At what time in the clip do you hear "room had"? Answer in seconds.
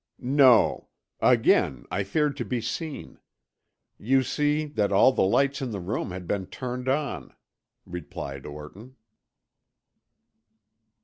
5.79-6.25